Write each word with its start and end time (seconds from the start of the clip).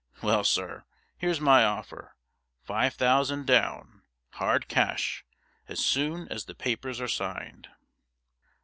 Well, 0.23 0.43
sir, 0.43 0.83
here's 1.15 1.39
my 1.39 1.63
offer: 1.63 2.15
five 2.63 2.95
thousand 2.95 3.45
down, 3.45 4.01
hard 4.31 4.67
cash, 4.67 5.23
as 5.67 5.79
soon 5.85 6.27
as 6.29 6.45
the 6.45 6.55
papers 6.55 6.99
are 6.99 7.07
signed.' 7.07 7.67